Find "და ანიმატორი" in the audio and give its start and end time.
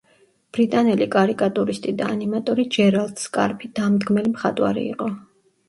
1.99-2.67